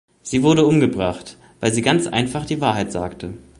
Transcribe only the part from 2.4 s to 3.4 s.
die Wahrheit sagte.